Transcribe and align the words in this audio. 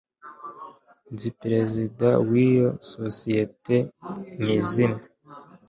Nzi 1.13 1.29
perezida 1.39 2.07
wiyo 2.31 2.67
sosiyete 2.93 3.75
mwizina 4.39 4.99